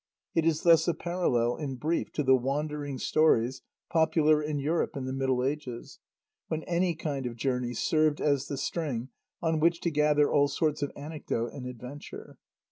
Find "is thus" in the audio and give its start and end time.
0.47-0.87